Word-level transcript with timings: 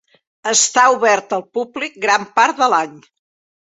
Està 0.51 0.85
oberta 0.93 1.39
al 1.39 1.45
públic 1.57 1.99
durant 1.99 2.05
gran 2.09 2.29
part 2.41 2.63
de 2.63 2.71
l'any. 2.75 2.97